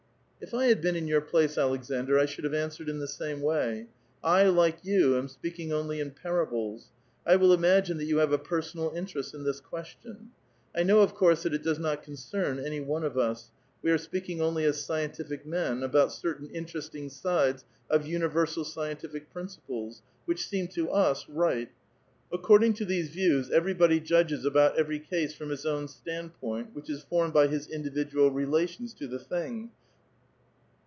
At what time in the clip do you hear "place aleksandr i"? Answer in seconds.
1.21-2.25